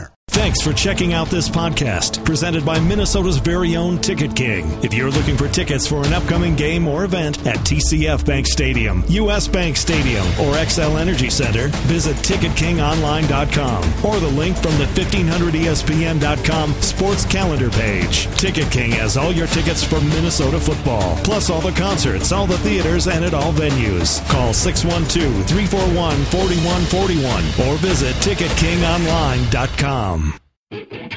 [0.00, 0.19] partner.
[0.32, 4.70] Thanks for checking out this podcast presented by Minnesota's very own Ticket King.
[4.82, 9.02] If you're looking for tickets for an upcoming game or event at TCF Bank Stadium,
[9.08, 15.04] US Bank Stadium, or Xcel Energy Center, visit TicketKingOnline.com or the link from the E
[15.04, 18.28] 1500ESPN.com sports calendar page.
[18.38, 22.58] Ticket King has all your tickets for Minnesota football, plus all the concerts, all the
[22.58, 24.24] theaters, and at all venues.
[24.30, 30.19] Call 612 341 4141 or visit TicketKingOnline.com.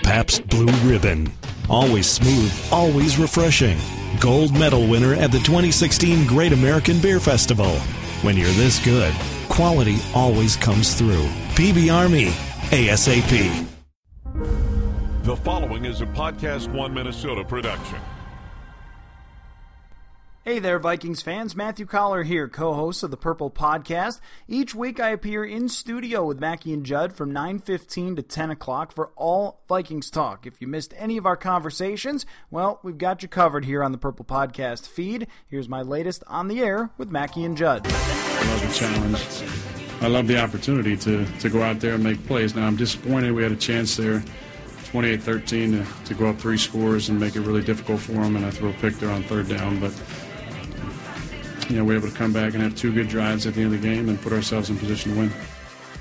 [0.04, 1.32] Pabst Blue Ribbon.
[1.70, 3.78] Always smooth, always refreshing.
[4.20, 7.72] Gold medal winner at the 2016 Great American Beer Festival.
[8.22, 9.14] When you're this good,
[9.50, 11.28] quality always comes through.
[11.56, 12.28] PBR me,
[12.72, 13.68] ASAP.
[15.24, 18.00] The following is a Podcast One Minnesota production.
[20.46, 21.56] Hey there, Vikings fans.
[21.56, 24.20] Matthew Coller here, co host of the Purple Podcast.
[24.46, 28.92] Each week I appear in studio with Mackey and Judd from 9.15 to 10 o'clock
[28.92, 30.46] for all Vikings talk.
[30.46, 33.98] If you missed any of our conversations, well, we've got you covered here on the
[33.98, 35.28] Purple Podcast feed.
[35.48, 37.88] Here's my latest on the air with Mackey and Judd.
[37.88, 40.02] I love the challenge.
[40.02, 42.54] I love the opportunity to, to go out there and make plays.
[42.54, 44.22] Now, I'm disappointed we had a chance there,
[44.92, 48.46] 28-13, to, to go up three scores and make it really difficult for them, and
[48.46, 49.80] I throw a pick there on third down.
[49.80, 49.94] But,
[51.70, 53.62] you know, we were able to come back and have two good drives at the
[53.62, 55.32] end of the game and put ourselves in position to win.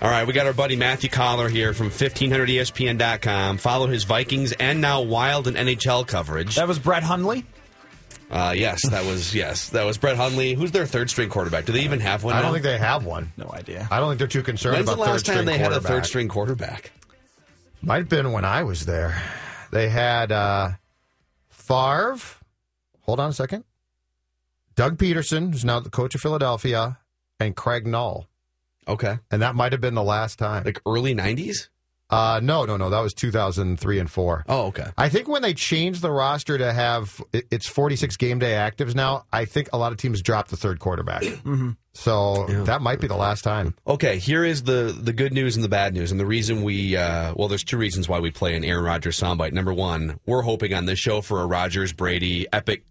[0.01, 3.59] All right, we got our buddy Matthew Coller here from E 1500ESPN.com.
[3.59, 6.57] Follow his Vikings and now Wild and NHL coverage.
[6.57, 7.45] That was Brett Hundley.
[8.29, 10.55] Uh, yes, that was yes, that was Brett Hundley.
[10.55, 11.67] Who's their third string quarterback?
[11.67, 12.35] Do they even have one?
[12.35, 12.45] I now?
[12.45, 13.31] don't think they have one.
[13.37, 13.87] No idea.
[13.91, 15.73] I don't think they're too concerned When's the about last third time string they had
[15.73, 16.93] a third string quarterback?
[17.83, 19.23] Might have been when I was there.
[19.71, 20.71] They had uh,
[21.51, 22.19] Favre.
[23.03, 23.65] Hold on a second.
[24.75, 26.99] Doug Pederson, who's now the coach of Philadelphia,
[27.39, 28.27] and Craig Nall.
[28.89, 30.65] Okay, And that might have been the last time.
[30.65, 31.69] like early '90s.
[32.13, 32.91] Uh, no, no, no.
[32.91, 34.45] That was 2003 and 4.
[34.47, 34.85] Oh, okay.
[34.99, 39.25] I think when they changed the roster to have it's 46 game day actives now,
[39.33, 41.23] I think a lot of teams dropped the third quarterback.
[41.23, 41.71] mm-hmm.
[41.95, 43.75] So that might be the last time.
[43.87, 46.97] Okay, here is the the good news and the bad news, and the reason we
[46.97, 49.53] uh, well, there's two reasons why we play an Aaron Rodgers soundbite.
[49.53, 52.85] Number one, we're hoping on this show for a Rodgers Brady epic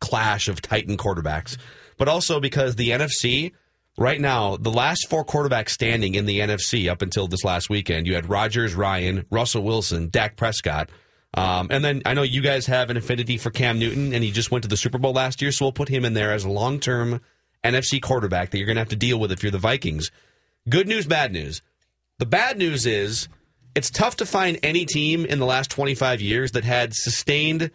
[0.00, 1.56] clash of Titan quarterbacks,
[1.96, 3.52] but also because the NFC
[3.96, 8.06] right now, the last four quarterbacks standing in the NFC up until this last weekend,
[8.06, 10.90] you had Rodgers, Ryan, Russell Wilson, Dak Prescott.
[11.34, 14.30] Um, and then I know you guys have an affinity for Cam Newton, and he
[14.30, 16.44] just went to the Super Bowl last year, so we'll put him in there as
[16.44, 17.20] a long term
[17.64, 20.10] NFC quarterback that you're going to have to deal with if you're the Vikings.
[20.68, 21.60] Good news, bad news.
[22.18, 23.28] The bad news is
[23.74, 27.70] it's tough to find any team in the last 25 years that had sustained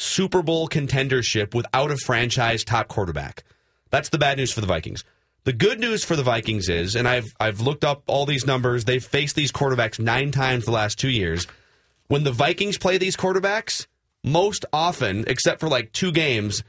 [0.00, 3.42] Super Bowl contendership without a franchise top quarterback.
[3.90, 5.02] That's the bad news for the Vikings.
[5.42, 8.84] The good news for the Vikings is, and I've I've looked up all these numbers.
[8.84, 11.48] They've faced these quarterbacks nine times the last two years.
[12.06, 13.88] When the Vikings play these quarterbacks,
[14.22, 16.62] most often, except for like two games,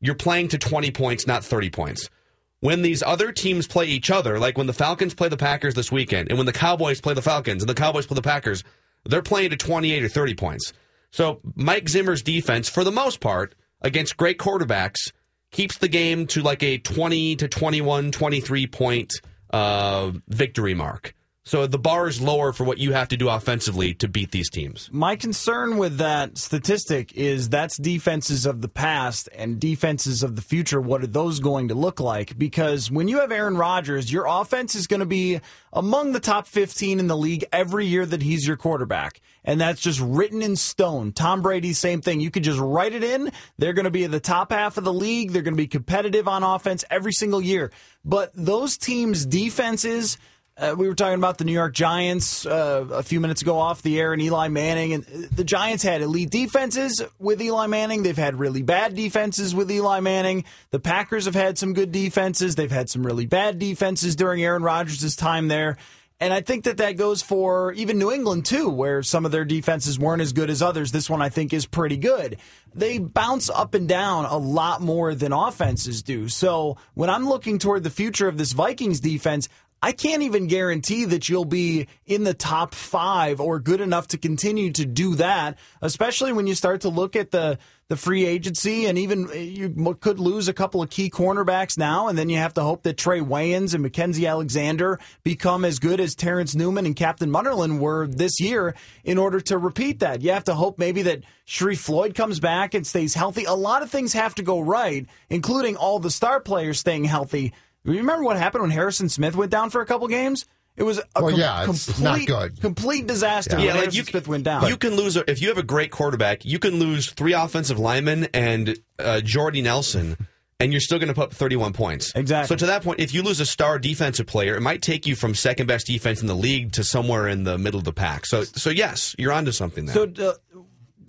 [0.00, 2.10] you're playing to 20 points, not 30 points.
[2.58, 5.92] When these other teams play each other, like when the Falcons play the Packers this
[5.92, 8.64] weekend, and when the Cowboys play the Falcons and the Cowboys play the Packers,
[9.04, 10.72] they're playing to 28 or 30 points.
[11.12, 15.12] So Mike Zimmer's defense, for the most part, against great quarterbacks,
[15.50, 19.12] keeps the game to like a 20 to 21, 23 point
[19.50, 21.14] uh, victory mark.
[21.44, 24.48] So the bar is lower for what you have to do offensively to beat these
[24.48, 24.88] teams.
[24.92, 30.42] My concern with that statistic is that's defenses of the past and defenses of the
[30.42, 30.80] future.
[30.80, 32.38] What are those going to look like?
[32.38, 35.40] Because when you have Aaron Rodgers, your offense is going to be
[35.72, 39.20] among the top 15 in the league every year that he's your quarterback.
[39.44, 41.10] And that's just written in stone.
[41.10, 42.20] Tom Brady, same thing.
[42.20, 43.32] You could just write it in.
[43.58, 45.32] They're going to be in the top half of the league.
[45.32, 47.72] They're going to be competitive on offense every single year.
[48.04, 50.18] But those teams' defenses
[50.54, 53.80] Uh, we were talking about the New York Giants uh, a few minutes ago off
[53.80, 54.92] the air and Eli Manning.
[54.92, 58.02] And the Giants had elite defenses with Eli Manning.
[58.02, 60.44] They've had really bad defenses with Eli Manning.
[60.70, 62.54] The Packers have had some good defenses.
[62.54, 65.78] They've had some really bad defenses during Aaron Rodgers' time there.
[66.20, 69.44] And I think that that goes for even New England, too, where some of their
[69.44, 70.92] defenses weren't as good as others.
[70.92, 72.36] This one, I think, is pretty good.
[72.74, 76.28] They bounce up and down a lot more than offenses do.
[76.28, 79.48] So when I'm looking toward the future of this Vikings defense,
[79.84, 84.18] I can't even guarantee that you'll be in the top five or good enough to
[84.18, 87.58] continue to do that, especially when you start to look at the,
[87.88, 92.06] the free agency and even uh, you could lose a couple of key cornerbacks now.
[92.06, 95.98] And then you have to hope that Trae Waynes and Mackenzie Alexander become as good
[95.98, 100.22] as Terrence Newman and Captain Munnerlyn were this year in order to repeat that.
[100.22, 103.46] You have to hope maybe that Sharrif Floyd comes back and stays healthy.
[103.46, 107.52] A lot of things have to go right, including all the star players staying healthy
[107.84, 110.46] Remember what happened when Harrison Smith went down for a couple games?
[110.76, 112.60] It was a well, com- yeah, complete, not good.
[112.60, 113.58] Complete disaster.
[113.58, 114.66] Yeah, yeah like you, Smith went down.
[114.68, 116.46] You can lose a, if you have a great quarterback.
[116.46, 120.16] You can lose three offensive linemen and uh, Jordy Nelson,
[120.58, 122.12] and you're still going to put up 31 points.
[122.14, 122.48] Exactly.
[122.48, 125.14] So to that point, if you lose a star defensive player, it might take you
[125.14, 128.24] from second best defense in the league to somewhere in the middle of the pack.
[128.24, 129.94] So, so yes, you're onto something there.
[129.94, 130.60] So, uh,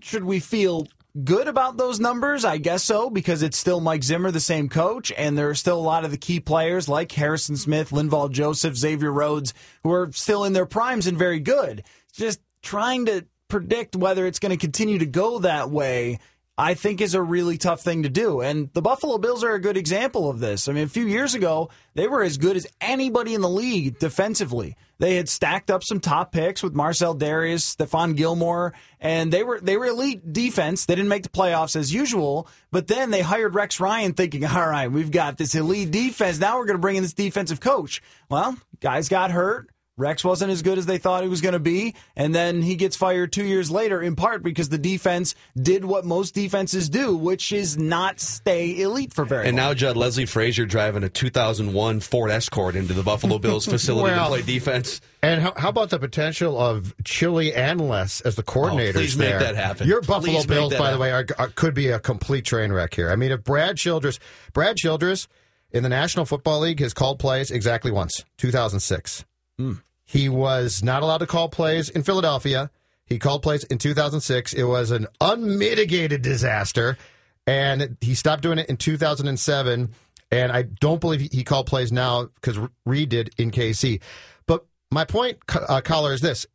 [0.01, 0.87] should we feel
[1.21, 2.45] good about those numbers?
[2.45, 5.79] I guess so, because it's still Mike Zimmer, the same coach, and there are still
[5.79, 10.11] a lot of the key players like Harrison Smith, Linval Joseph, Xavier Rhodes, who are
[10.11, 11.83] still in their primes and very good.
[12.13, 16.19] Just trying to predict whether it's going to continue to go that way
[16.57, 18.41] I think is a really tough thing to do.
[18.41, 20.67] And the Buffalo Bills are a good example of this.
[20.67, 23.97] I mean, a few years ago, they were as good as anybody in the league
[23.97, 24.75] defensively.
[24.99, 29.59] They had stacked up some top picks with Marcel Dareus, Stephon Gilmore, and they were
[29.59, 30.85] they were elite defense.
[30.85, 34.69] They didn't make the playoffs as usual, but then they hired Rex Ryan thinking, "All
[34.69, 36.39] right, we've got this elite defense.
[36.39, 39.72] Now we're going to bring in this defensive coach." Well, guys got hurt.
[39.95, 42.75] Rex wasn't as good as they thought he was going to be, and then he
[42.75, 47.15] gets fired two years later, in part because the defense did what most defenses do,
[47.15, 49.65] which is not stay elite for very and long.
[49.65, 54.15] And now Judd Leslie Frazier driving a 2001 Ford Escort into the Buffalo Bills facility
[54.15, 54.99] well, to play defense.
[55.21, 58.89] And how, how, about the potential of Chilly and Les as the coordinators?
[58.89, 59.37] Oh, please there?
[59.37, 59.87] make that happen.
[59.87, 60.93] Your Buffalo please Bills, by happen.
[60.93, 63.11] the way, are, are, could be a complete train wreck here.
[63.11, 64.19] I mean, if Brad Childress,
[64.53, 65.27] Brad Childress
[65.71, 69.23] in the National Football League has called plays exactly once, 2006.
[69.59, 69.81] Mm.
[70.05, 72.69] He was not allowed to call plays in Philadelphia.
[73.05, 74.53] He called plays in 2006.
[74.53, 76.97] It was an unmitigated disaster,
[77.45, 79.93] and he stopped doing it in 2007.
[80.31, 84.01] And I don't believe he called plays now because Reid did in KC.
[84.47, 86.45] But my point, uh, Coller, is this.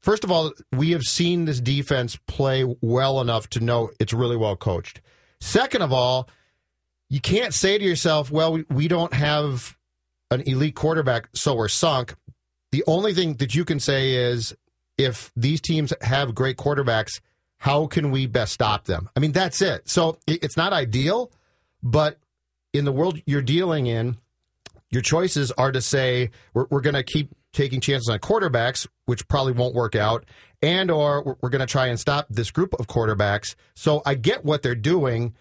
[0.00, 4.36] First of all, we have seen this defense play well enough to know it's really
[4.36, 5.02] well coached.
[5.40, 6.28] Second of all,
[7.10, 9.76] you can't say to yourself, well, we, we don't have
[10.30, 12.14] an elite quarterback, so we're sunk.
[12.72, 14.54] The only thing that you can say is
[14.96, 17.20] if these teams have great quarterbacks,
[17.58, 19.08] how can we best stop them?
[19.16, 19.88] I mean, that's it.
[19.88, 21.30] So it's not ideal,
[21.82, 22.18] but
[22.72, 24.16] in the world you're dealing in,
[24.90, 29.26] your choices are to say we're, we're going to keep taking chances on quarterbacks, which
[29.28, 30.24] probably won't work out,
[30.62, 33.54] and or we're going to try and stop this group of quarterbacks.
[33.74, 35.34] So I get what they're doing.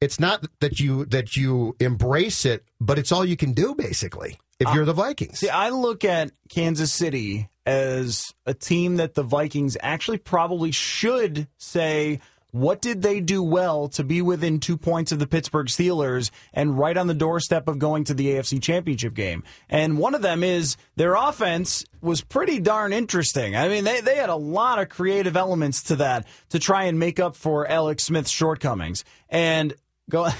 [0.00, 4.38] It's not that you that you embrace it, but it's all you can do basically
[4.60, 5.38] if uh, you're the Vikings.
[5.38, 11.48] See, I look at Kansas City as a team that the Vikings actually probably should
[11.58, 16.30] say, what did they do well to be within two points of the Pittsburgh Steelers
[16.54, 19.44] and right on the doorstep of going to the AFC Championship game?
[19.68, 23.54] And one of them is their offense was pretty darn interesting.
[23.54, 26.98] I mean, they, they had a lot of creative elements to that to try and
[26.98, 29.04] make up for Alex Smith's shortcomings.
[29.28, 29.74] And
[30.08, 30.28] go.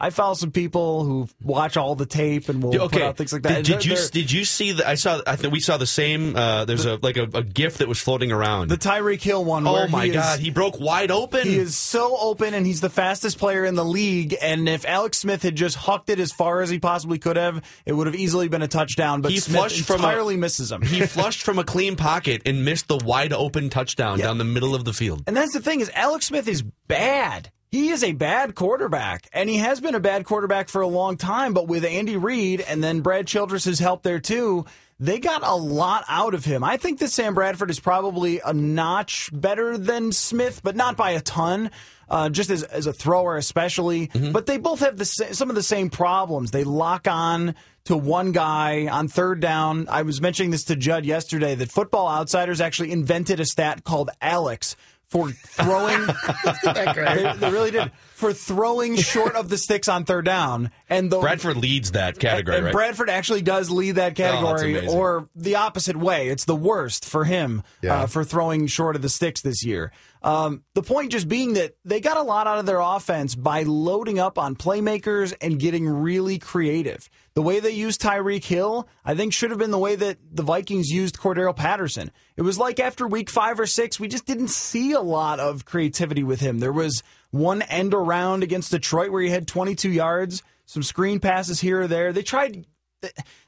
[0.00, 2.98] I follow some people who watch all the tape and will okay.
[2.98, 3.64] put out things like that.
[3.64, 4.88] Did, did you did you see the?
[4.88, 5.20] I saw.
[5.26, 6.34] I think we saw the same.
[6.34, 8.68] Uh, there's the, a like a, a GIF that was floating around.
[8.68, 9.66] The Tyreek Hill one.
[9.66, 11.46] Oh my god, is, he broke wide open.
[11.46, 14.34] He is so open, and he's the fastest player in the league.
[14.40, 17.62] And if Alex Smith had just hucked it as far as he possibly could have,
[17.86, 19.20] it would have easily been a touchdown.
[19.20, 20.82] But he Smith flushed entirely from a, misses him.
[20.82, 24.26] He flushed from a clean pocket and missed the wide open touchdown yeah.
[24.26, 25.22] down the middle of the field.
[25.26, 27.52] And that's the thing is Alex Smith is bad.
[27.70, 31.16] He is a bad quarterback, and he has been a bad quarterback for a long
[31.16, 31.54] time.
[31.54, 34.66] But with Andy Reid and then Brad Childress' help there too,
[34.98, 36.64] they got a lot out of him.
[36.64, 41.12] I think that Sam Bradford is probably a notch better than Smith, but not by
[41.12, 41.70] a ton.
[42.08, 44.08] Uh, just as, as a thrower, especially.
[44.08, 44.32] Mm-hmm.
[44.32, 46.50] But they both have the some of the same problems.
[46.50, 49.86] They lock on to one guy on third down.
[49.88, 54.10] I was mentioning this to Judd yesterday that Football Outsiders actually invented a stat called
[54.20, 54.74] Alex
[55.10, 56.06] for throwing.
[56.64, 57.90] they, they, really did
[58.20, 60.70] for throwing short of the sticks on third down.
[60.88, 62.72] And the Bradford leads that category, and right?
[62.72, 64.96] Bradford actually does lead that category, amazing.
[64.96, 66.28] or the opposite way.
[66.28, 68.02] It's the worst for him Yeah.
[68.02, 69.90] uh, for throwing short of the sticks this year.
[70.22, 73.62] Um, the point just being that they got a lot out of their offense by
[73.62, 77.08] loading up on playmakers and getting really creative.
[77.32, 80.42] The way they used Tyreek Hill, I think, should have been the way that the
[80.42, 82.10] Vikings used Cordarrelle Patterson.
[82.36, 85.64] It was like after week five or six, we just didn't see a lot of
[85.64, 86.58] creativity with him.
[86.58, 91.60] There was one end around against Detroit where he had 22 yards, some screen passes
[91.60, 92.12] here or there.
[92.12, 92.66] They tried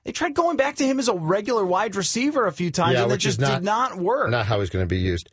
[0.04, 3.02] they tried going back to him as a regular wide receiver a few times, Yeah,
[3.02, 4.30] and it which just not- did not work.
[4.30, 5.28] Not how he's going to be used.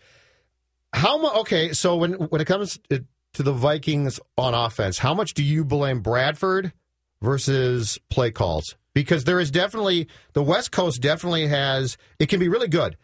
[0.93, 1.35] How much?
[1.35, 5.63] Okay, so when when it comes to the Vikings on offense, how much do you
[5.63, 6.73] blame Bradford
[7.21, 8.75] versus play calls?
[8.93, 12.97] Because there is definitely the West Coast definitely has it can be really good,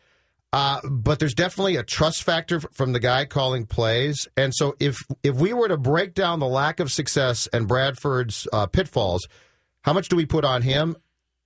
[0.56, 4.26] uh, but there's definitely a trust factor from the guy calling plays.
[4.38, 8.48] And so if if we were to break down the lack of success and Bradford's
[8.54, 9.28] uh, pitfalls,
[9.82, 10.96] how much do we put on him,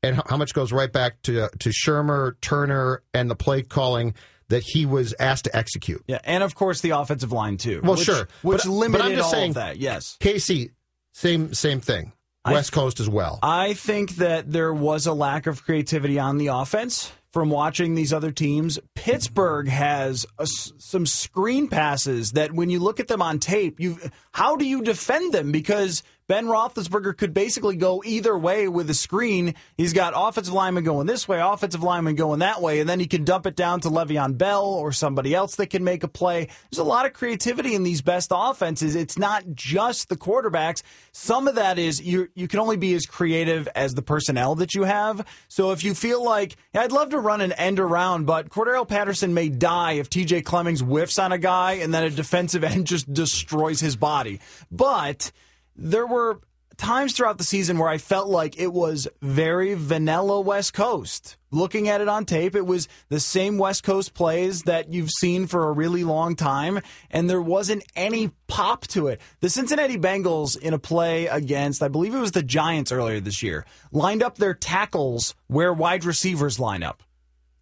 [0.04, 4.14] and how, much goes right back to to Shurmur, Turner, and the play calling
[4.50, 6.04] that he was asked to execute?
[6.08, 7.82] yeah, and of course the offensive line too.
[7.84, 8.28] Well, which, sure.
[8.44, 9.78] which But- but limited I'm just all saying- of that.
[9.78, 10.70] Yes, KC,
[11.14, 12.12] same same thing.
[12.46, 13.40] I- West Coast as well.
[13.42, 18.12] I think that there was a lack of creativity on the offense from watching these
[18.12, 18.80] other teams.
[18.96, 23.98] Pittsburgh has a some screen passes that, when you look at them on tape, you
[24.34, 25.52] how do you defend them?
[25.52, 29.56] Because Ben Roethlisberger could basically go either way with a screen.
[29.78, 33.08] He's got offensive lineman going this way, offensive lineman going that way, and then he
[33.08, 36.48] can dump it down to Le'Veon Bell or somebody else that can make a play.
[36.70, 38.94] There's a lot of creativity in these best offenses.
[38.94, 40.84] It's not just the quarterbacks.
[41.14, 44.76] Some of that is you you can only be as creative as the personnel that
[44.76, 45.26] you have.
[45.48, 48.88] So if you feel like "Yeah, I'd love to run an end around, but Cordarrelle
[48.88, 52.86] Patterson may die if TJ Clemmings whiffs on a guy and then a defensive end
[52.86, 54.40] just destroys his body.
[54.70, 55.32] But
[55.80, 56.42] there were
[56.76, 61.38] times throughout the season where I felt like it was very vanilla West Coast.
[61.52, 65.48] Looking at it on tape, it was the same West Coast plays that you've seen
[65.48, 66.80] for a really long time,
[67.12, 69.20] and there wasn't any pop to it.
[69.42, 73.44] The Cincinnati Bengals, in a play against, I believe it was the Giants earlier this
[73.44, 77.04] year, lined up their tackles where wide receivers line up.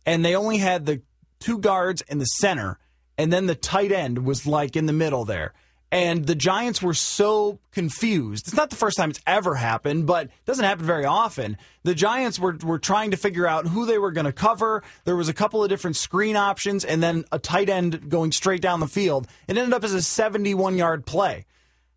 [0.06, 1.02] And they only had the
[1.40, 2.78] two guards in the center,
[3.18, 5.54] and then the tight end was like in the middle there.
[5.90, 8.48] And the Giants were so confused.
[8.48, 11.58] It's not the first time it's ever happened, but it doesn't happen very often.
[11.84, 14.84] The Giants were, were trying to figure out who they were going to cover.
[15.06, 18.62] There was a couple of different screen options and then a tight end going straight
[18.62, 19.28] down the field.
[19.48, 21.46] It ended up as a 71 yard play.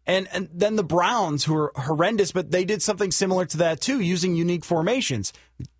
[0.06, 3.80] And, and then the Browns, who are horrendous, but they did something similar to that
[3.80, 5.32] too, using unique formations.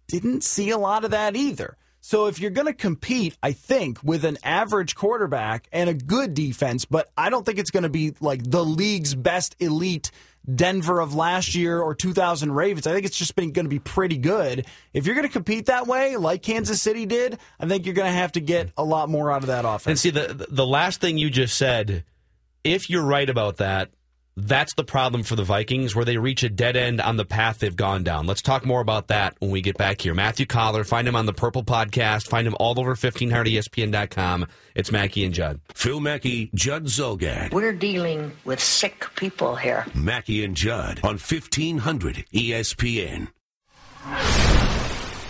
[0.08, 1.76] Didn't see a lot of that either.
[2.00, 6.34] So if you're going to compete, I think, with an average quarterback and a good
[6.34, 10.10] defense, but I don't think it's going to be like the league's best elite
[10.52, 12.86] Denver of last year or 2000 Ravens.
[12.86, 14.66] I think it's just been going to be pretty good.
[14.94, 18.08] If you're going to compete that way, like Kansas City did, I think you're going
[18.08, 19.86] to have to get a lot more out of that offense.
[19.86, 22.04] And see the the last thing you just said,
[22.64, 23.90] if you're right about that,
[24.36, 27.58] that's the problem for the Vikings where they reach a dead end on the path
[27.58, 28.26] they've gone down.
[28.26, 30.14] Let's talk more about that when we get back here.
[30.14, 34.46] Matthew Coller, find him on the Purple Podcast, find him all over E 1500ESPN.com.
[34.74, 35.60] It's Mackey and Judd.
[35.74, 37.52] Phil Mackey, Judd Zulgad.
[37.52, 39.84] We're dealing with sick people here.
[39.94, 43.28] Mackey and Judd on E 1500 ESPN.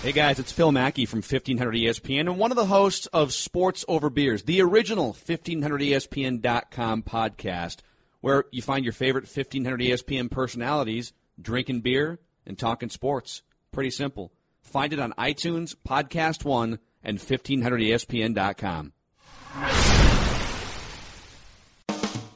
[0.03, 3.85] Hey guys, it's Phil Mackey from 1500 ESPN and one of the hosts of Sports
[3.87, 7.79] Over Beers, the original 1500ESPN.com podcast,
[8.21, 13.43] where you find your favorite 1500 ESPN personalities drinking beer and talking sports.
[13.73, 14.33] Pretty simple.
[14.63, 18.93] Find it on iTunes, Podcast One, and 1500ESPN.com.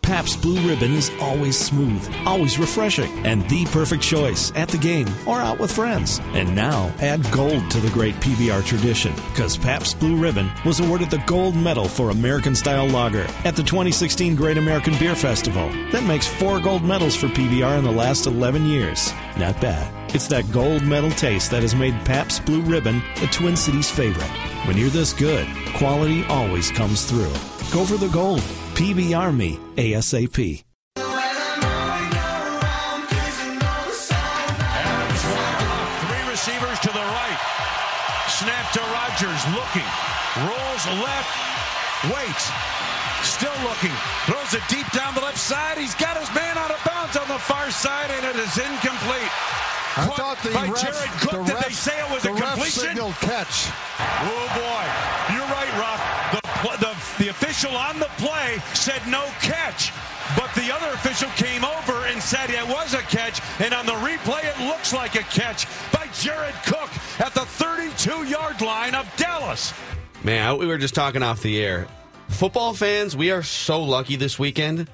[0.04, 5.08] Pabst Blue Ribbon is always smooth, always refreshing, and the perfect choice at the game
[5.26, 6.20] or out with friends.
[6.34, 11.10] And now add gold to the great PBR tradition because Pabst Blue Ribbon was awarded
[11.10, 15.70] the gold medal for American style lager at the 2016 Great American Beer Festival.
[15.90, 19.10] That makes four gold medals for PBR in the last 11 years.
[19.38, 19.90] Not bad.
[20.14, 24.30] It's that gold medal taste that has made Pabst Blue Ribbon a Twin Cities favorite.
[24.66, 27.32] When you're this good, quality always comes through.
[27.72, 28.44] Go for the gold.
[28.74, 30.64] PBR me ASAP.
[36.04, 37.40] Three receivers to the right.
[38.28, 39.88] Snap to Rodgers, looking.
[40.46, 41.32] Rolls left.
[42.12, 42.50] Waits.
[43.22, 43.94] Still looking.
[44.26, 45.78] Throws it deep down the left side.
[45.78, 49.32] He's got his man out of bounds on the far side, and it is incomplete.
[49.96, 51.46] I Caught thought the by ref, Jared the Cook.
[51.46, 52.82] Did ref, they say it was the a ref completion?
[52.82, 53.70] signaled catch.
[54.26, 54.84] Oh boy,
[55.32, 56.00] you're right, Rock.
[56.34, 56.43] The pl-
[57.18, 59.92] the official on the play said no catch.
[60.36, 63.40] But the other official came over and said it was a catch.
[63.60, 66.90] And on the replay, it looks like a catch by Jared Cook
[67.20, 69.72] at the 32 yard line of Dallas.
[70.22, 71.86] Man, we were just talking off the air.
[72.28, 74.88] Football fans, we are so lucky this weekend.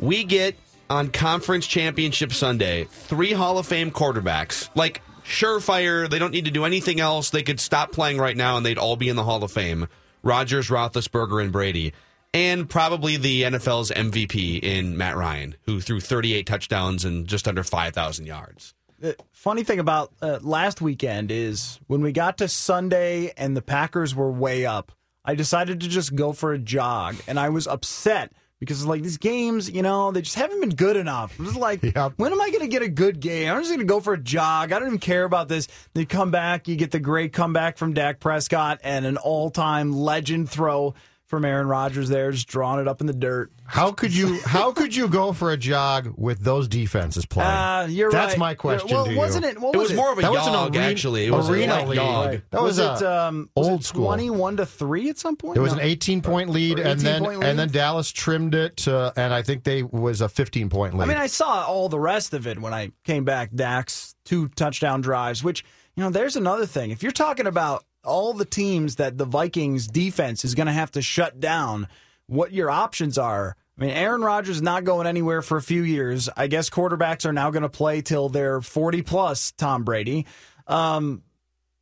[0.00, 0.54] We get
[0.88, 4.70] on Conference Championship Sunday three Hall of Fame quarterbacks.
[4.76, 7.30] Like, surefire, they don't need to do anything else.
[7.30, 9.88] They could stop playing right now and they'd all be in the Hall of Fame.
[10.26, 11.92] Rodgers, Roethlisberger, and Brady.
[12.34, 17.62] And probably the NFL's MVP in Matt Ryan, who threw 38 touchdowns and just under
[17.62, 18.74] 5,000 yards.
[18.98, 23.62] The funny thing about uh, last weekend is when we got to Sunday and the
[23.62, 24.92] Packers were way up,
[25.24, 29.18] I decided to just go for a jog, and I was upset because like these
[29.18, 31.38] games, you know, they just haven't been good enough.
[31.38, 32.14] I'm just like, Yep.
[32.16, 33.52] when am I going to get a good game?
[33.52, 34.72] I'm just going to go for a jog.
[34.72, 35.68] I don't even care about this.
[35.94, 40.48] They come back, you get the great comeback from Dak Prescott and an all-time legend
[40.50, 40.94] throw
[41.26, 43.50] from Aaron Rodgers there, just drawing it up in the dirt.
[43.64, 47.50] How could you how could you go for a jog with those defenses playing?
[47.50, 48.38] Uh, you're That's right.
[48.38, 49.18] my question Well, to you.
[49.18, 49.60] wasn't it?
[49.60, 51.26] What It was, was more of a That was an yog, arena- actually.
[51.26, 51.96] It was arena a like league.
[51.96, 52.40] yog.
[52.50, 54.04] That was, was, it a um, was old it school.
[54.06, 55.56] twenty-one to three at some point.
[55.58, 55.78] It was No.
[55.80, 57.42] an 18 point lead, Or and then lead?
[57.42, 61.04] and then Dallas trimmed it, uh, and I think they was a 15 point lead.
[61.04, 63.50] I mean, I saw all the rest of it when I came back.
[63.52, 65.64] Dak's two touchdown drives, which
[65.96, 66.90] you know, there's another thing.
[66.92, 70.90] If you're talking about all the teams that the Vikings defense is going to have
[70.92, 71.88] to shut down,
[72.26, 73.56] what your options are.
[73.78, 76.28] I mean, Aaron Rodgers is not going anywhere for a few years.
[76.36, 79.52] I guess quarterbacks are now going to play till they're 40 plus.
[79.52, 80.26] Tom Brady,
[80.66, 81.22] um,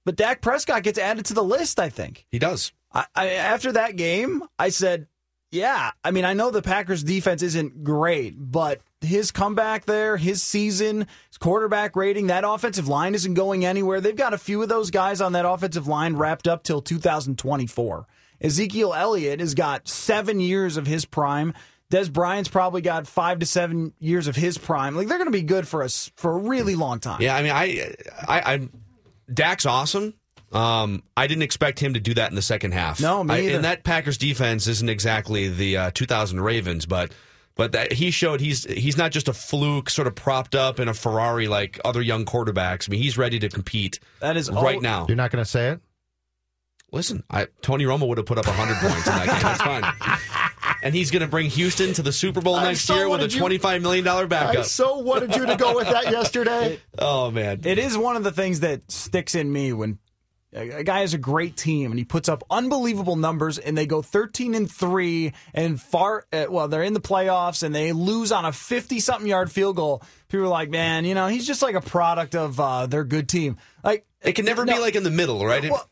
[0.05, 1.79] but Dak Prescott gets added to the list.
[1.79, 2.27] I think.
[2.31, 2.73] He does.
[2.93, 5.07] I, I, after that game, I said,
[5.51, 5.93] yeah.
[6.03, 11.07] I mean, I know the Packers defense isn't great, but his comeback there, his season,
[11.29, 14.01] his quarterback rating, that offensive line isn't going anywhere.
[14.01, 18.07] They've got a few of those guys on that offensive line wrapped up till 2024.
[18.41, 21.55] Ezekiel Elliott has got seven years of his prime.
[21.91, 24.97] Dez Bryant's probably got five to seven years of his prime.
[24.97, 27.23] Like they're going to be good for us for a really long time.
[27.23, 27.95] Yeah, I mean, I,
[28.27, 28.69] I, I
[29.33, 30.15] Dak's awesome.
[30.53, 33.01] Um, I didn't expect him to do that in the second half.
[33.01, 37.13] No, me I, and that Packers defense isn't exactly the uh, 2000 Ravens, but
[37.57, 40.89] but that he showed he's he's not just a fluke, sort of propped up in
[40.89, 42.89] a Ferrari like other young quarterbacks.
[42.89, 44.01] I mean, he's ready to compete.
[44.21, 45.07] That is right all- now.
[45.09, 45.81] You're not going to say it.
[46.93, 49.43] Listen, I, Tony Romo would have put up 100 points in that game.
[49.43, 50.79] That's fine.
[50.85, 53.27] And he's going to bring Houston to the Super Bowl I next year with a
[53.27, 54.57] $25 million backup.
[54.59, 56.79] I so wanted you to go with that yesterday.
[57.01, 57.63] oh, man.
[57.65, 59.99] It is one of the things that sticks in me when
[60.55, 64.03] a guy has a great team and he puts up unbelievable numbers and they go
[64.03, 68.45] 13 and 3 and far uh, well they're in the playoffs and they lose on
[68.45, 71.75] a 50 something yard field goal people are like man you know he's just like
[71.75, 75.03] a product of uh, their good team like It can never no, be like in
[75.03, 75.71] the middle, right?
[75.71, 75.89] Well,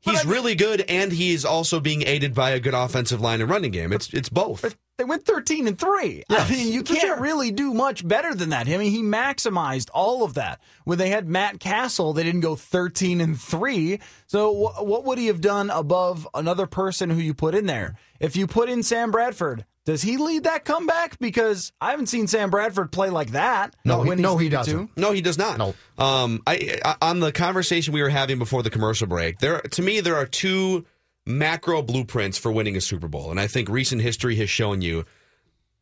[0.00, 3.70] he's really good, and he's also being aided by a good offensive line and running
[3.70, 3.92] game.
[3.92, 4.76] It's it's both.
[4.98, 8.66] They went 13 and 3 i mean you can't really do much better than that.
[8.66, 10.58] I mean he maximized all of that.
[10.84, 15.18] When they had Matt Cassel they didn't go 13 and 3 so wh- what would
[15.18, 17.96] he have done above another person who you put in there?
[18.20, 21.18] If you put in sam bradford does he lead that comeback?
[21.18, 23.76] Because i haven't seen sam bradford play like that.
[23.84, 24.94] No, he- no, he doesn't.
[24.96, 25.00] to.
[25.00, 25.58] No, he does not.
[25.58, 25.74] No.
[25.98, 29.82] Um, I, I on the conversation we were having before the commercial break, there to
[29.82, 30.86] me there are two
[31.26, 35.04] macro blueprints for winning a Super Bowl, and I think recent history has shown you.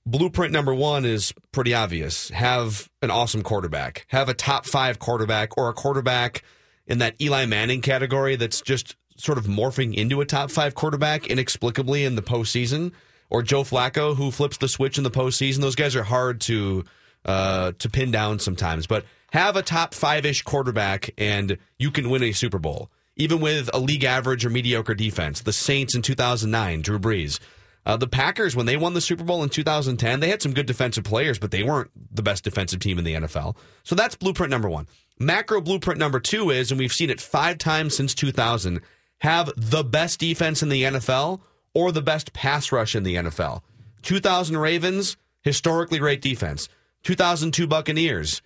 [0.06, 5.56] Blueprint number one is pretty obvious: have an awesome quarterback, have a top five quarterback,
[5.56, 6.42] or a quarterback
[6.86, 11.26] in that Eli Manning category that's just sort of morphing into a top five quarterback
[11.28, 12.92] inexplicably in the postseason,
[13.30, 15.60] or Joe Flacco who flips the switch in the postseason.
[15.60, 16.84] Those guys are hard to
[17.24, 22.10] uh, to pin down sometimes, but have a top five ish quarterback and you can
[22.10, 25.40] win a Super Bowl, even with a league average or mediocre defense.
[25.40, 27.38] The Saints in 2009, Drew Brees.
[27.86, 30.66] Uh, the Packers, when they won the Super Bowl in 2010, they had some good
[30.66, 33.56] defensive players, but they weren't the best defensive team in the NFL.
[33.82, 34.86] So that's blueprint number one.
[35.18, 38.80] Macro blueprint number two is, and we've seen it five times since 2000,
[39.18, 41.40] have the best defense in the NFL
[41.74, 43.60] or the best pass rush in the NFL.
[44.02, 46.68] 2000 Ravens, historically great defense.
[47.04, 48.40] 2002 Buccaneers,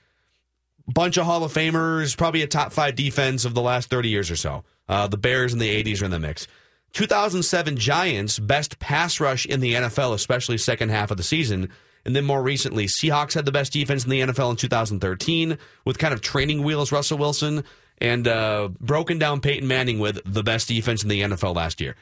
[0.88, 4.30] bunch of Hall of Famers, probably a top five defense of the last 30 years
[4.30, 4.64] or so.
[4.88, 6.46] Uh, the Bears in the 80s are in the mix.
[6.94, 11.70] 2007 Giants, best pass rush in the NFL, especially second half of the season.
[12.04, 15.98] And then more recently, Seahawks had the best defense in the NFL in 2013 with
[15.98, 17.64] kind of training wheels Russell Wilson
[18.00, 21.96] and uh, broken down Peyton Manning with the best defense in the NFL last year.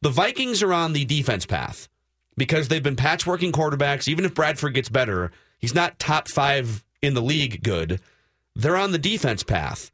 [0.00, 1.88] The Vikings are on the defense path
[2.36, 4.08] because they've been patchworking quarterbacks.
[4.08, 8.00] Even if Bradford gets better, he's not top five in the league good.
[8.54, 9.90] They're on the defense path.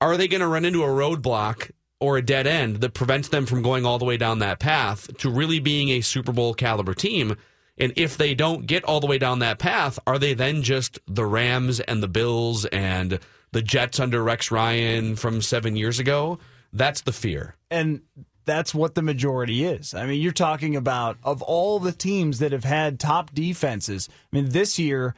[0.00, 3.46] Are they going to run into a roadblock or a dead end that prevents them
[3.46, 6.94] from going all the way down that path to really being a Super Bowl caliber
[6.94, 7.36] team.
[7.78, 10.98] And if they don't get all the way down that path, are they then just
[11.06, 13.20] the Rams and the Bills and
[13.52, 16.38] the Jets under Rex Ryan from seven years ago?
[16.72, 17.56] That's the fear.
[17.70, 18.02] And
[18.44, 19.94] that's what the majority is.
[19.94, 24.08] I mean, you're talking about of all the teams that have had top defenses.
[24.10, 25.14] I mean, this year,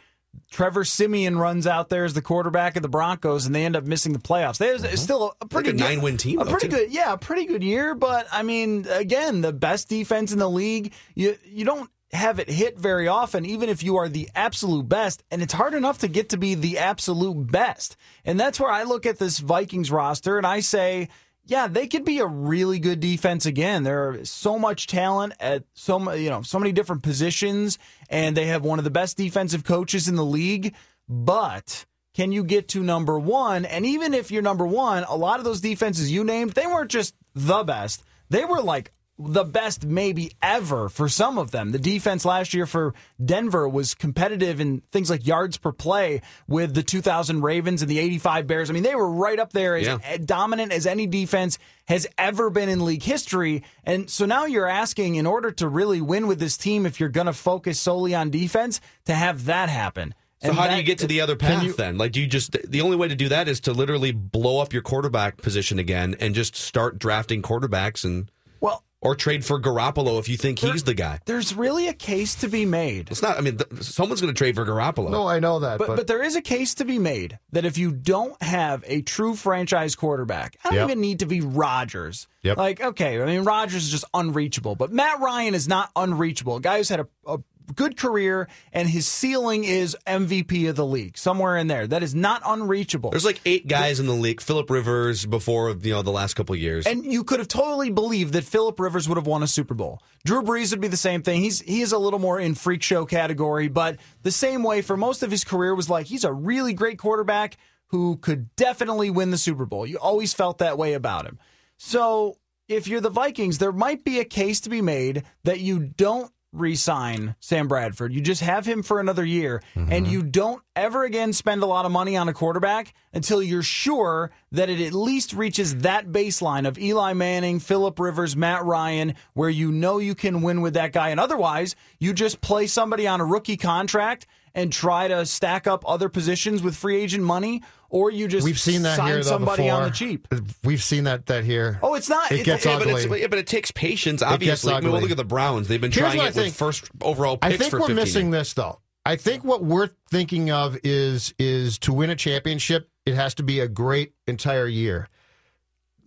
[0.50, 3.84] Trevor Siemian runs out there as the quarterback of the Broncos, and they end up
[3.84, 4.58] missing the playoffs.
[4.58, 4.96] There's it's uh-huh.
[4.96, 6.76] still a pretty Like a good, nine-win team, a though, pretty too.
[6.76, 7.94] good, yeah, a pretty good year.
[7.94, 10.92] But I mean, again, the best defense in the league.
[11.14, 15.22] You you don't have it hit very often, even if you are the absolute best.
[15.30, 17.96] And it's hard enough to get to be the absolute best.
[18.24, 21.08] And that's where I look at this Vikings roster and I say,
[21.44, 23.82] yeah, they could be a really good defense again.
[23.82, 27.78] There are so much talent at so you know so many different positions,
[28.08, 30.74] and they have one of the best defensive coaches in the league.
[31.08, 33.64] But can you get to number one?
[33.64, 36.90] And even if you're number one, a lot of those defenses you named, they weren't
[36.90, 38.04] just the best.
[38.30, 38.92] They were like
[39.26, 41.70] the best maybe ever for some of them.
[41.72, 46.74] The defense last year for Denver was competitive in things like yards per play with
[46.74, 48.70] the 2000 Ravens and the 85 Bears.
[48.70, 50.16] I mean, they were right up there as Yeah.
[50.24, 51.58] dominant as any defense
[51.88, 53.62] has ever been in league history.
[53.84, 57.08] And so now you're asking, in order to really win with this team, if you're
[57.08, 60.14] going to focus solely on defense, to have that happen.
[60.42, 61.98] So And how do you get to the other path you- then?
[61.98, 64.72] Like, do you just the only way to do that is to literally blow up
[64.72, 68.28] your quarterback position again and just start drafting quarterbacks and
[68.60, 71.18] well, or trade for Garoppolo if you think he's the guy.
[71.26, 73.10] There's really a case to be made.
[73.10, 73.36] It's not.
[73.36, 75.10] I mean, th- someone's going to trade for Garoppolo.
[75.10, 77.64] No, I know that, But, but, but there is a case to be made that
[77.64, 80.88] if you don't have a true franchise quarterback, I don't Yep.
[80.88, 82.28] even need to be Rodgers.
[82.42, 82.56] Yep.
[82.56, 86.56] Like, okay, I mean, Rodgers is just unreachable, but Matt Ryan is not unreachable.
[86.56, 87.38] A guy who's had a, a
[87.74, 91.86] good career and his ceiling is MVP of the league, somewhere in there.
[91.86, 93.10] That is not unreachable.
[93.10, 94.40] There's like eight guys in the league.
[94.40, 96.86] Philip Rivers before you know the last couple of years.
[96.86, 100.02] And you could have totally believed that Philip Rivers would have won a Super Bowl.
[100.24, 101.40] Drew Brees would be the same thing.
[101.40, 104.96] He's he is a little more in freak show category, but the same way for
[104.96, 107.56] most of his career was like he's a really great quarterback
[107.88, 109.86] who could definitely win the Super Bowl.
[109.86, 111.38] You always felt that way about him.
[111.76, 115.78] So if you're the Vikings, there might be a case to be made that you
[115.78, 118.12] don't re-sign Sam Bradford.
[118.12, 119.92] You just have him for another year mm-hmm.
[119.92, 123.62] and you don't ever again spend a lot of money on a quarterback until you're
[123.62, 129.14] sure that it at least reaches that baseline of Eli Manning, Philip Rivers, Matt Ryan
[129.32, 133.06] where you know you can win with that guy and otherwise you just play somebody
[133.06, 137.62] on a rookie contract and try to stack up other positions with free agent money
[137.92, 139.76] or you just we've seen that sign here though somebody before.
[139.82, 140.26] on the cheap.
[140.64, 141.78] We've seen that that here.
[141.82, 143.20] Oh, it's not It it's- gets yeah, but, ugly.
[143.20, 144.22] yeah, but it takes patience.
[144.22, 145.68] Obviously, I mean, well, look at the Browns.
[145.68, 146.54] They've been Here's trying it with think.
[146.54, 148.48] first overall picks I think we're 15 missing years.
[148.48, 148.80] this though.
[149.04, 153.42] I think what we're thinking of is is to win a championship, it has to
[153.42, 155.08] be a great entire year.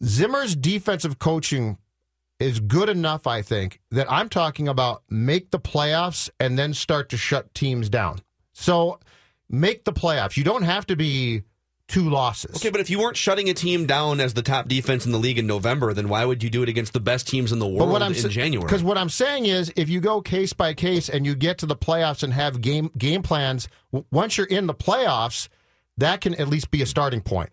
[0.04, 1.78] Zimmer's defensive coaching
[2.40, 7.10] is good enough, I think, that I'm talking about make the playoffs and then start
[7.10, 8.20] to shut teams down.
[8.54, 9.00] So
[9.50, 10.36] make the playoffs.
[10.38, 11.44] You don't have to be
[11.88, 12.56] two losses.
[12.58, 15.18] Okay, but if you weren't shutting a team down as the top defense in the
[15.20, 17.68] league in November, then why would you do it against the best teams in the
[17.68, 18.66] world what I'm in January?
[18.66, 21.66] Because what I'm saying is, if you go case by case and you get to
[21.66, 25.48] the playoffs and have game game plans, w- once you're in the playoffs,
[25.98, 27.52] that can at least be a starting point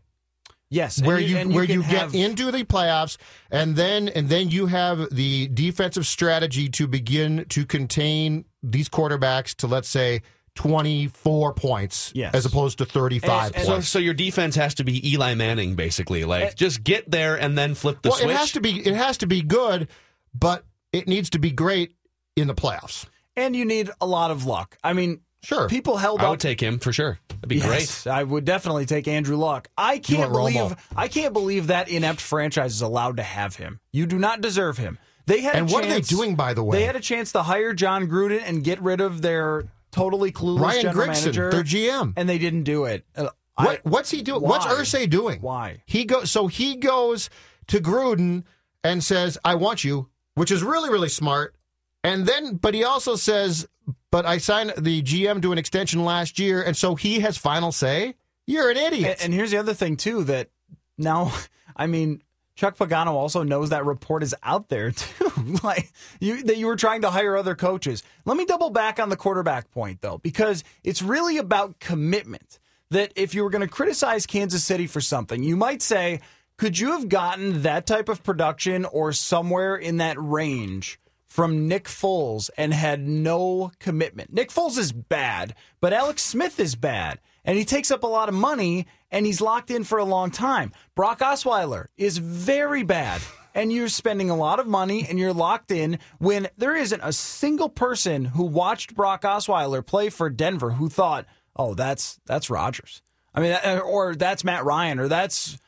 [0.70, 3.18] Yes, and where you, and where can you have- get into the playoffs,
[3.50, 9.54] and then and then you have the defensive strategy to begin to contain these quarterbacks
[9.56, 10.22] to let's say
[10.54, 12.34] 24 points, Yes.
[12.34, 13.88] as opposed to 35 so, points.
[13.88, 16.24] so your defense has to be Eli Manning, basically.
[16.24, 18.30] Like, just get there and then flip the well, switch.
[18.30, 19.88] it has to be it has to be good,
[20.34, 21.94] but it needs to be great
[22.36, 23.06] in the playoffs.
[23.36, 24.76] and you need a lot of luck.
[24.84, 25.66] I mean, Sure.
[25.68, 27.18] people held I up would take him for sure.
[27.28, 29.68] That'd be Yes, I would definitely take Andrew Luck.
[29.76, 33.80] I can't believe I can't believe that inept franchise is allowed to have him.
[33.90, 34.98] You do not deserve him.
[35.26, 36.78] They had And what are they doing, by the way?
[36.78, 40.60] They had a chance to hire Jon Gruden and get rid of their totally clueless
[40.60, 42.14] Ryan general Grigson, manager, their GM.
[42.16, 43.04] and they didn't do it.
[43.16, 44.42] Uh, I- what's he doing?
[44.42, 44.66] What's?
[44.66, 45.40] Irsay doing?
[45.40, 45.82] Why?
[45.86, 46.30] He goes.
[46.30, 47.30] So he goes
[47.68, 48.44] to Gruden
[48.82, 51.54] and says, "I want you," which is really really smart.
[52.02, 53.68] And then, but he also says,
[54.10, 57.70] "But I signed the GM to an extension last year, and so he has final
[57.70, 59.18] say." You're an idiot.
[59.20, 60.50] And, and here's the other thing too that
[60.98, 61.32] now,
[61.76, 62.22] I mean,
[62.54, 65.30] Chuck Pagano also knows that report is out there too.
[65.62, 68.02] like you that you were trying to hire other coaches.
[68.24, 72.58] Let me double back on the quarterback point though, because it's really about commitment.
[72.90, 76.20] That if you were going to criticize Kansas City for something, you might say,
[76.58, 81.00] could you have gotten that type of production or somewhere in that range
[81.32, 84.34] from Nick Foles and had no commitment.
[84.34, 87.20] Nick Foles is bad, but Alex Smith is bad.
[87.44, 90.30] And he takes up a lot of money and he's locked in for a long
[90.30, 90.72] time.
[90.94, 93.20] Brock Osweiler is very bad.
[93.54, 97.12] And you're spending a lot of money and you're locked in when there isn't a
[97.12, 103.02] single person who watched Brock Osweiler play for Denver who thought, oh, that's that's Rodgers.
[103.34, 105.58] I mean, uh, or that's Matt Ryan, or that's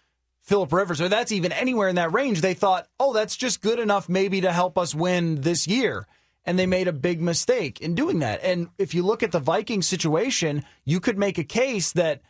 [0.42, 2.40] Philip Rivers, or that's even anywhere in that range.
[2.40, 6.06] They thought, oh, that's just good enough maybe to help us win this year.
[6.46, 8.42] And they made a big mistake in doing that.
[8.42, 12.20] And if you look at the Viking situation, you could make a case that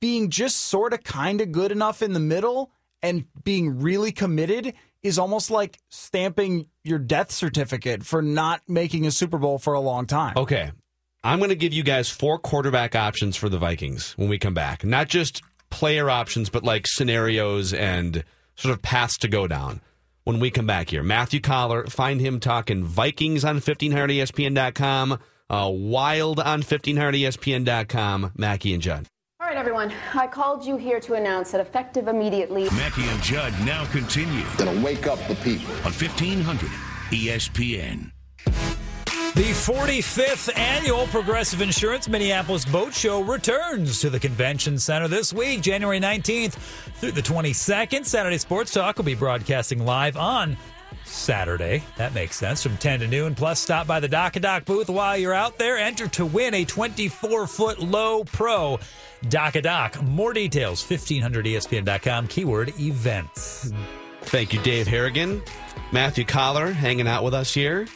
[0.00, 2.70] being just sort of kind of good enough in the middle
[3.02, 9.10] and being really committed is almost like stamping your death certificate for not making a
[9.10, 10.34] Super Bowl for a long time.
[10.36, 10.70] Okay.
[11.22, 14.54] I'm going to give you guys four quarterback options for the Vikings when we come
[14.54, 14.84] back.
[14.84, 18.24] Not just player options, but like scenarios and
[18.56, 19.80] sort of paths to go down
[20.30, 21.02] when we come back here.
[21.02, 25.18] Matthew Coller, find him talking Vikings on 1500ESPN.com,
[25.50, 29.06] uh, Wild on 1500ESPN.com, Mackey and Judd.
[29.40, 29.92] All right, everyone.
[30.14, 32.64] I called you here to announce that effective immediately.
[32.70, 34.44] Mackey and Judd now continue.
[34.56, 35.74] Gonna wake up the people.
[35.76, 36.70] On 1500
[37.10, 38.12] ESPN.
[39.34, 45.60] The 45th annual Progressive Insurance Minneapolis Boat Show returns to the convention center this week,
[45.60, 46.54] January 19th
[46.94, 48.04] through the 22nd.
[48.04, 50.56] Saturday Sports Talk will be broadcasting live on
[51.04, 51.84] Saturday.
[51.96, 53.36] That makes sense from 10 to noon.
[53.36, 55.78] Plus, stop by the Doc and Doc booth while you're out there.
[55.78, 58.80] Enter to win a 24 foot low pro
[59.28, 60.02] Doc Doc.
[60.02, 63.72] More details 1500ESPN.com, keyword events.
[64.22, 65.40] Thank you, Dave Harrigan.
[65.92, 67.86] Matthew Coller hanging out with us here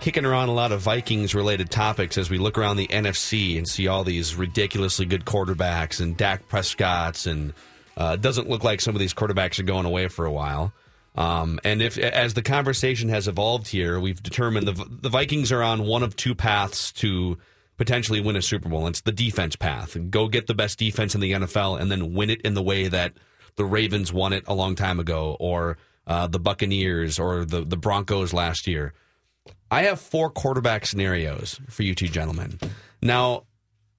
[0.00, 3.68] kicking around a lot of Vikings related topics as we look around the NFC and
[3.68, 7.52] see all these ridiculously good quarterbacks and Dak Prescott's and
[7.96, 10.72] uh, doesn't look like some of these quarterbacks are going away for a while.
[11.16, 15.62] Um, and if as the conversation has evolved here, we've determined the the Vikings are
[15.62, 17.36] on one of two paths to
[17.76, 18.86] potentially win a Super Bowl.
[18.86, 19.96] It's the defense path.
[20.10, 22.88] Go get the best defense in the NFL and then win it in the way
[22.88, 23.12] that
[23.56, 27.76] the Ravens won it a long time ago, or uh, the Buccaneers, or the the
[27.76, 28.94] Broncos last year.
[29.70, 32.58] I have four quarterback scenarios for you two gentlemen.
[33.02, 33.44] Now,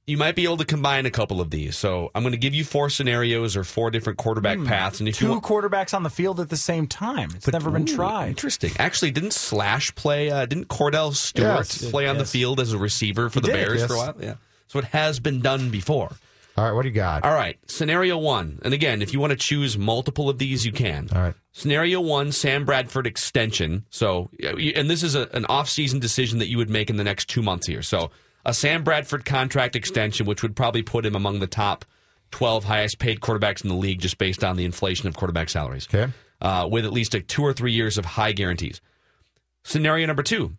[0.08, 1.78] you might be able to combine a couple of these.
[1.78, 4.66] So I'm going to give you four scenarios or four different quarterback Hmm.
[4.66, 5.00] paths.
[5.00, 7.30] And if Two you want, quarterbacks on the field at the same time.
[7.36, 8.30] It's never been Ooh, tried.
[8.30, 8.72] Interesting.
[8.80, 10.30] Actually, didn't Slash play?
[10.32, 11.90] Uh, didn't Kordell Stewart Yes.
[11.92, 13.88] play on the field as a receiver for He the did, Bears yes.
[13.88, 14.16] for a while?
[14.20, 14.34] Yeah.
[14.68, 16.12] So it has been done before.
[16.58, 17.24] All right, what do you got?
[17.24, 17.58] All right.
[17.68, 18.60] Scenario one.
[18.64, 21.08] And again, if you want to choose multiple of these, you can.
[21.14, 21.34] All right.
[21.54, 23.86] Scenario one, Sam Bradford extension.
[23.90, 27.30] So, and this is a, an off-season decision that you would make in the next
[27.30, 27.82] two months here.
[27.82, 28.12] So,
[28.46, 31.86] a Sam Bradford contract extension, which would probably put him among the top
[32.32, 35.88] 12 highest paid quarterbacks in the league just based on the inflation of quarterback salaries.
[35.94, 36.12] Okay.
[36.42, 38.82] Uh, with at least a two or three years of high guarantees.
[39.64, 40.58] Scenario number two.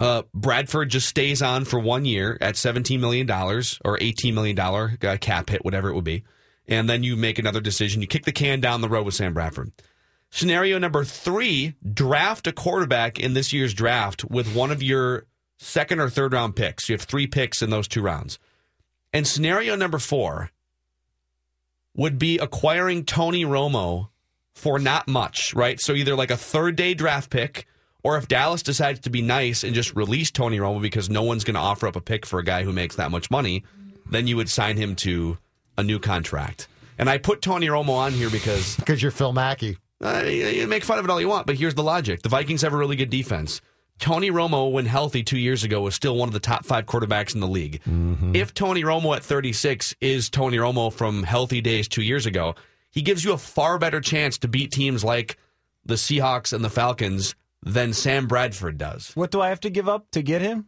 [0.00, 5.16] Uh, Bradford just stays on for one year at $17 million or $18 million uh,
[5.20, 6.24] cap hit, whatever it would be.
[6.66, 8.00] And then you make another decision.
[8.00, 9.72] You kick the can down the road with Sam Bradford.
[10.30, 15.26] Scenario number three draft a quarterback in this year's draft with one of your
[15.58, 16.88] second or third round picks.
[16.88, 18.38] You have three picks in those two rounds.
[19.12, 20.50] And scenario number four
[21.94, 24.08] would be acquiring Tony Romo
[24.54, 25.78] for not much, right?
[25.80, 27.66] So either like a third day draft pick,
[28.02, 31.44] or if Dallas decides to be nice and just release Tony Romo because no one's
[31.44, 33.64] going to offer up a pick for a guy who makes that much money,
[34.10, 35.38] then you would sign him to
[35.78, 36.68] a new contract.
[36.98, 39.78] And I put Tony Romo on here because Because you're Phil Mackey.
[40.04, 42.28] uh, you you make fun of it all you want, but here's the logic: the
[42.28, 43.60] Vikings have a really good defense.
[43.98, 47.34] Tony Romo, when healthy two years ago, was still one of the top five quarterbacks
[47.34, 47.80] in the league.
[48.34, 52.56] If Tony Romo at 36 is Tony Romo from healthy days two years ago,
[52.90, 55.38] he gives you a far better chance to beat teams like
[55.84, 59.12] the Seahawks and the Falcons than Sam Bradford does.
[59.14, 60.66] What do I have to give up to get him?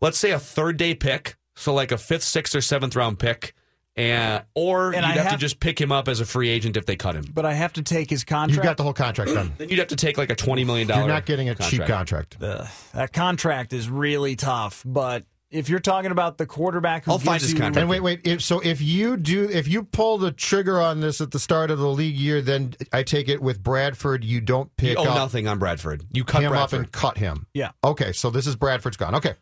[0.00, 3.54] Let's say a third day pick, so like a fifth, sixth, or seventh round pick,
[3.96, 6.76] and or And you'd I have, to just pick him up as a free agent
[6.76, 7.24] if they cut him.
[7.34, 8.54] But I have to take his contract.
[8.54, 9.52] You've got the whole contract done.
[9.58, 11.02] Then you'd have to take like a twenty million dollar.
[11.02, 12.38] You're not getting a cheap contract.
[12.40, 14.82] Ugh, that contract is really tough.
[14.86, 17.76] But if you're talking about the quarterback who I'll find gives his you- contract.
[17.82, 18.20] And wait, wait.
[18.24, 21.70] If, so if you do, if you pull the trigger on this at the start
[21.70, 25.08] of the league year, then I take it with Bradford, you don't pick You owe
[25.10, 26.04] up nothing on Bradford.
[26.12, 26.78] You cut him Bradford.
[26.80, 27.46] up and cut him.
[27.54, 27.70] Yeah.
[27.82, 29.14] Okay, so this is Bradford's gone.
[29.16, 29.34] Okay,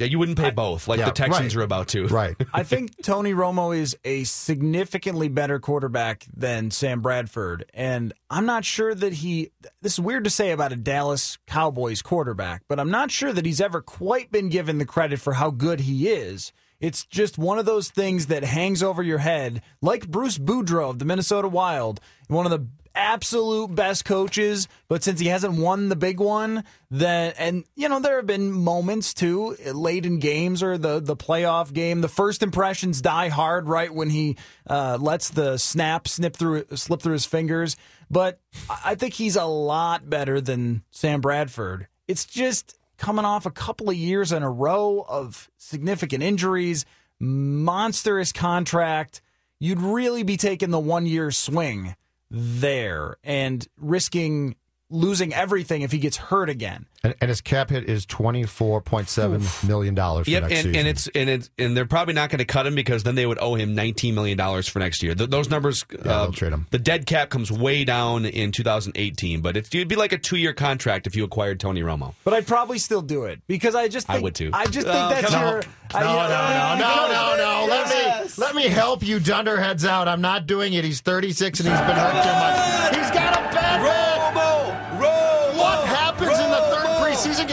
[0.00, 1.60] Yeah, you wouldn't pay both like yeah, the Texans right.
[1.60, 2.06] are about to.
[2.08, 2.34] right.
[2.52, 7.70] I think Tony Romo is a significantly better quarterback than Sam Bradford.
[7.72, 9.52] And I'm not sure that he,
[9.82, 13.46] this is weird to say about a Dallas Cowboys quarterback, but I'm not sure that
[13.46, 16.52] he's ever quite been given the credit for how good he is.
[16.80, 20.98] It's just one of those things that hangs over your head, like Bruce Boudreau of
[20.98, 25.96] the Minnesota Wild, one of the absolute best coaches, but since he hasn't won the
[25.96, 30.78] big one, then and you know there have been moments too late in games or
[30.78, 32.00] the the playoff game.
[32.00, 34.36] The first impressions die hard right when he
[34.68, 37.76] uh, lets the snap snip through slip through his fingers.
[38.10, 38.40] But
[38.84, 41.88] I think he's a lot better than Sam Bradford.
[42.06, 46.84] It's just coming off a couple of years in a row of significant injuries,
[47.18, 49.20] monstrous contract.
[49.58, 51.96] You'd really be taking the one year swing
[52.34, 54.56] there and risking
[54.90, 56.86] losing everything if he gets hurt again.
[57.02, 60.62] And, and his cap hit is twenty four point seven million dollars Yep, next and,
[60.62, 60.76] season.
[60.76, 63.26] and it's and it's and they're probably not going to cut him because then they
[63.26, 65.14] would owe him nineteen million dollars for next year.
[65.14, 66.66] Th- those numbers, uh, they'll trade him.
[66.70, 70.36] The dead cap comes way down in 2018, but it's, it'd be like a two
[70.36, 72.14] year contract if you acquired Tony Romo.
[72.24, 74.50] But I'd probably still do it because I just I would too.
[74.54, 75.40] I just think Oh, that's your.
[75.58, 75.62] on.
[75.94, 77.66] I- No, you no, no, no, no, no.
[77.70, 78.38] Let Yes.
[78.38, 80.08] me let me help you dunderheads out.
[80.08, 80.84] I'm not doing it.
[80.84, 82.96] He's 36 and he's been hurt too much.
[83.04, 84.13] He's got a bad Romo,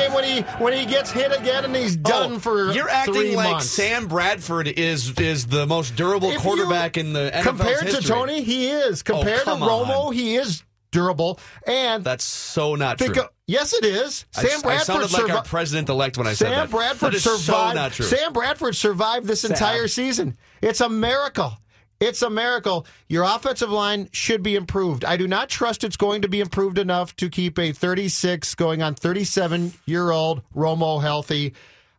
[0.02, 2.90] game when he when he gets hit again and he's oh, done Oh, for You're
[2.90, 3.70] acting like months?
[3.70, 8.02] Sam Bradford is is the most durable If you- quarterback in the NFL's compared to.
[8.02, 9.02] Tony, he is.
[9.08, 10.14] Oh, compared to Romo, on.
[10.14, 11.40] he is durable.
[11.66, 13.10] And That's so not true.
[13.10, 14.26] of- yes, it is.
[14.36, 16.70] I- Sam I, Bradford sounded like our president elect when I said Sam that.
[16.70, 17.44] Bradford that is survived.
[17.46, 18.06] So not true.
[18.06, 20.38] Sam Bradford survived this entire season.
[20.62, 21.58] It's a miracle.
[22.02, 22.88] It's a miracle.
[23.10, 25.06] Your offensive line should be improved.
[25.06, 28.82] I do not trust it's going to be improved enough to keep a 36 going
[28.82, 31.54] on 37 year old Romo healthy.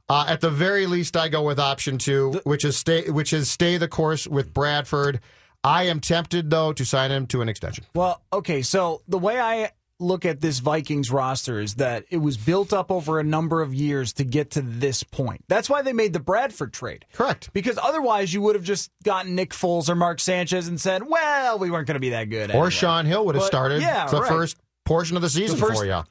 [0.08, 3.48] Uh, at the very least, I go with option two, which is stay, which is
[3.48, 5.20] stay the course with Bradford.
[5.62, 7.84] I am tempted though to sign him to an extension.
[7.94, 9.70] Well, okay, so the way I
[10.02, 13.72] look at this Vikings roster is that it was built up over a number of
[13.72, 15.44] years to get to this point.
[15.48, 17.06] That's why they made the Bradford trade.
[17.12, 17.50] Correct.
[17.52, 21.58] Because otherwise you would have just gotten Nick Foles or Mark Sanchez and said, well,
[21.58, 22.50] we weren't going to be that good.
[22.50, 24.28] Or anyway." Shaun Hill would have But, started yeah, the right.
[24.28, 26.02] first portion of the season first- for you.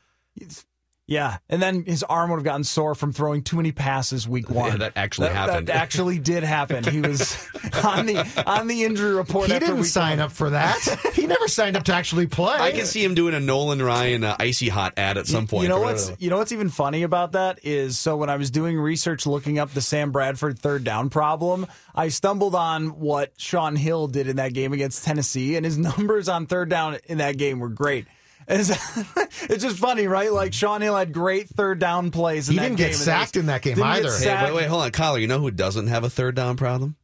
[1.11, 4.49] Yeah, and then his arm would have gotten sore from throwing too many passes week
[4.49, 4.71] one.
[4.71, 5.67] Yeah, that actually That- happened.
[5.67, 6.85] That actually did happen.
[6.85, 7.35] He was
[7.83, 9.47] on the on the injury report.
[9.47, 10.27] He after didn't week sign one.
[10.27, 10.79] up for that.
[11.13, 12.55] he never signed up to actually play.
[12.57, 15.63] I can see him doing a Nolan Ryan uh, icy hot ad at some point.
[15.63, 16.23] You know what's whatever.
[16.23, 19.59] you know what's even funny about that is so when I was doing research looking
[19.59, 24.37] up the Sam Bradford third down problem, I stumbled on what Shaun Hill did in
[24.37, 28.05] that game against Tennessee, and his numbers on third down in that game were great.
[28.47, 28.69] It's,
[29.49, 30.31] it's just funny, right?
[30.31, 32.47] Like Shaun Hill had great third down plays.
[32.49, 34.11] In He that didn't game, get sacked was- in that game either.
[34.17, 35.19] Hey, wait, wait, hold on, Coller.
[35.19, 36.95] You know who doesn't have a third down problem?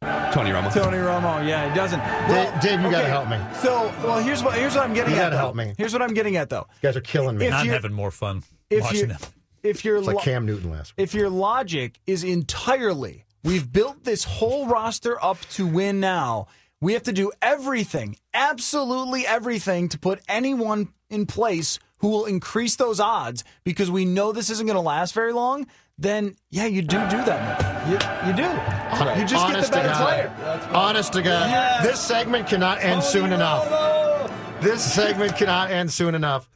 [0.00, 0.72] Tony Romo.
[0.72, 1.98] Tony Romo, yeah, he doesn't.
[2.28, 3.38] Dave, Dave, you got to help me.
[3.60, 5.16] So, well, here's what here's what I'm getting at.
[5.16, 5.38] You gotta though.
[5.38, 5.74] help me.
[5.76, 6.66] Here's what I'm getting at, though.
[6.82, 7.46] You guys are killing me.
[7.46, 9.18] If I'm having more fun If watching them.
[9.64, 11.02] if you're It's like lo- Cam Newton last week.
[11.04, 16.46] if your logic is entirely we've built this whole roster up to win now,
[16.80, 22.76] we have to do everything, absolutely everything to put anyone in place who will increase
[22.76, 25.66] those odds because we know this isn't going to last very long,
[25.98, 27.86] then yeah, you do do that.
[27.86, 28.00] Move.
[28.02, 29.20] You, you do.
[29.20, 30.36] You just Honest get the to better God.
[30.36, 30.70] player.
[30.72, 31.84] Honest to God.
[31.84, 34.30] This segment cannot end soon enough.
[34.60, 36.48] This segment cannot end soon enough.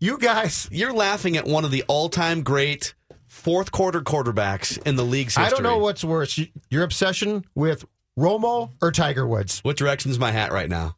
[0.00, 2.94] You guys, You're laughing at one of the all-time great
[3.26, 5.44] fourth quarter quarterbacks in the league's history.
[5.46, 7.84] I don't know what's worse, your obsession with
[8.18, 9.60] Romo or Tiger Woods.
[9.60, 10.96] What direction's my hat right now?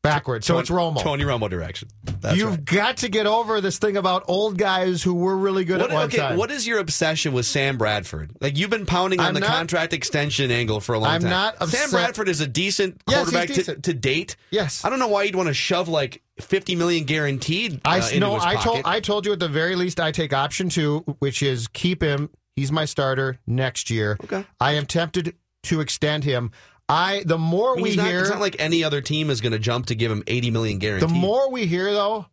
[0.00, 0.46] Backwards.
[0.46, 1.02] So it's Romo.
[1.02, 1.88] Tony Romo direction.
[2.20, 2.64] That's You've right.
[2.64, 5.94] got to get over this thing about old guys who were really good What, at
[5.94, 6.36] one okay, time.
[6.38, 8.30] what is your obsession with Sam Bradford?
[8.40, 11.20] Like you've been pounding on I'm the not- contract extension angle for a long I'm
[11.22, 11.30] time.
[11.30, 13.84] not Sam Bradford is a decent quarterback to, decent.
[13.84, 14.36] to date.
[14.50, 14.84] Yes.
[14.84, 17.74] I don't know why you'd want to shove like fifty million guaranteed.
[17.84, 20.68] Uh, I his I told I told you at the very least I take option
[20.68, 22.30] two, which is keep him.
[22.54, 24.16] He's my starter next year.
[24.22, 24.44] Okay.
[24.60, 26.50] I am tempted to extend him.
[26.88, 29.40] I the more I mean, we not, hear, it's not like any other team is
[29.40, 31.08] going to jump to give him eighty million guaranteed.
[31.08, 32.26] the more we hear though,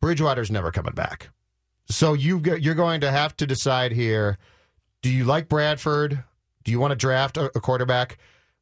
[0.00, 1.28] Bridgewater's never coming back.
[1.88, 4.38] So you you're going to have to decide here.
[5.02, 6.24] Do you like Bradford?
[6.64, 8.18] Do you want to draft a, a quarterback?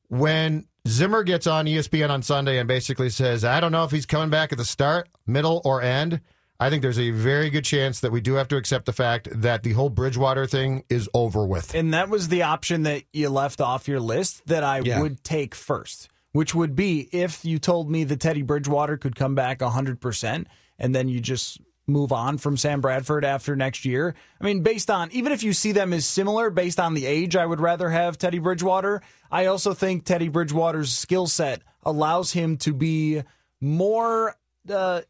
[0.08, 4.06] When Zimmer gets on ESPN on Sunday and basically says, "I don't know if he's
[4.06, 6.20] coming back at the start, middle, or end,"
[6.64, 9.28] I think there's a very good chance that we do have to accept the fact
[9.30, 11.74] that the whole Bridgewater thing is over with.
[11.74, 15.02] And that was the option that you left off your list that I Yeah.
[15.02, 19.34] would take first, which would be if you told me that Teddy Bridgewater could come
[19.34, 20.46] back 100%
[20.78, 24.14] and then you just move on from Sam Bradford after next year.
[24.40, 27.36] I mean, based on, even if you see them as similar based on the age,
[27.36, 29.02] I would rather have Teddy Bridgewater.
[29.30, 33.22] I also think Teddy Bridgewater's skill set allows him to be
[33.60, 34.34] more
[34.72, 35.02] uh,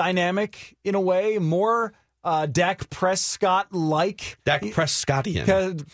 [0.00, 1.92] dynamic in a way, more.
[2.22, 5.46] Uh, Dak Prescott like Dak Prescottian.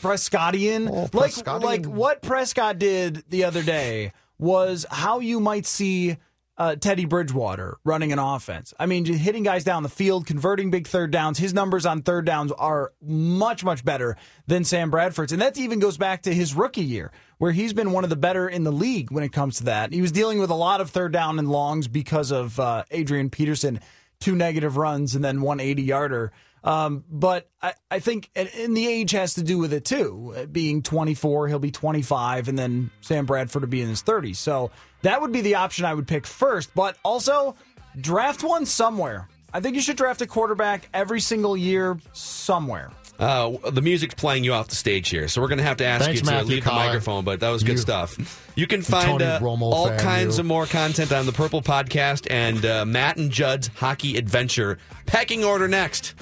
[0.02, 0.90] Prescottian.
[0.90, 1.62] like, Prescottian.
[1.62, 6.16] like what Prescott did the other day was how you might see
[6.58, 8.72] uh, Teddy Bridgewater running an offense.
[8.78, 11.38] I mean, hitting guys down the field, converting big third downs.
[11.38, 15.32] His numbers on third downs are much, much better than Sam Bradford's.
[15.32, 18.16] And that even goes back to his rookie year, where he's been one of the
[18.16, 19.92] better in the league when it comes to that.
[19.92, 23.28] He was dealing with a lot of third down and longs because of uh, Adrian
[23.28, 23.80] Peterson,
[24.20, 26.32] two negative runs and then one 80 yarder.
[26.66, 30.48] Um, but I, I think, and the age has to do with it too.
[30.50, 34.36] Being 24, he'll be 25, and then Sam Bradford will be in his 30s.
[34.36, 36.74] So that would be the option I would pick first.
[36.74, 37.54] But also,
[38.00, 39.28] draft one somewhere.
[39.54, 42.90] I think you should draft a quarterback every single year somewhere.
[43.18, 45.86] Uh, the music's playing you off the stage here, so we're going to have to
[45.86, 46.80] ask Thanks, you to Matthew leave Coller.
[46.82, 47.24] the microphone.
[47.24, 48.52] But that was good You- stuff.
[48.56, 50.40] You can find uh, all fan, kinds you.
[50.42, 54.78] of more content on the Purple Podcast and uh, Matt and Judd's Hockey Adventure.
[55.06, 56.14] Pecking order next.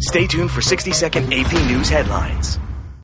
[0.00, 2.58] Stay tuned for 60 second AP News headlines.